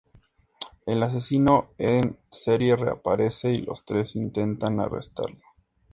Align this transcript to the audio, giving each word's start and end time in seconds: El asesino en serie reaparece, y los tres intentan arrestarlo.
El 0.87 1.03
asesino 1.03 1.73
en 1.77 2.17
serie 2.31 2.75
reaparece, 2.75 3.51
y 3.53 3.61
los 3.61 3.85
tres 3.85 4.15
intentan 4.15 4.79
arrestarlo. 4.79 5.43